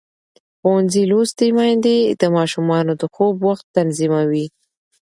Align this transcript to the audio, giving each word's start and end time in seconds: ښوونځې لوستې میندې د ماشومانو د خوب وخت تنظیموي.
ښوونځې 0.59 1.01
لوستې 1.11 1.47
میندې 1.57 1.97
د 2.21 2.23
ماشومانو 2.37 2.91
د 3.01 3.03
خوب 3.13 3.35
وخت 3.47 3.65
تنظیموي. 3.77 4.45